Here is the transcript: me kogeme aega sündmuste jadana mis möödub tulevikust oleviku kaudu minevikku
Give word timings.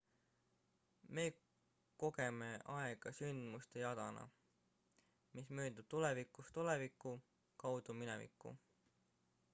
me 1.15 1.25
kogeme 2.03 2.47
aega 2.77 3.09
sündmuste 3.19 3.77
jadana 3.85 4.23
mis 5.35 5.53
möödub 5.59 5.87
tulevikust 5.95 6.61
oleviku 6.63 7.15
kaudu 7.67 7.99
minevikku 8.01 8.59